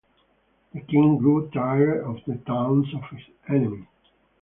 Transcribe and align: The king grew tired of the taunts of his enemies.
The 0.73 0.81
king 0.81 1.19
grew 1.19 1.47
tired 1.51 2.03
of 2.03 2.21
the 2.25 2.37
taunts 2.43 2.89
of 2.95 3.03
his 3.15 3.23
enemies. 3.47 3.85